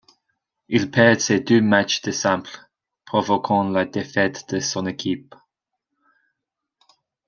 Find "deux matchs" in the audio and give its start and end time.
1.41-2.01